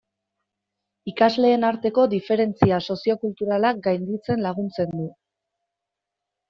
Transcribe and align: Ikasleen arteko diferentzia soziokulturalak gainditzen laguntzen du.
Ikasleen 1.11 1.67
arteko 1.69 2.05
diferentzia 2.15 2.81
soziokulturalak 2.91 3.87
gainditzen 3.91 4.43
laguntzen 4.49 4.93
du. 5.01 5.09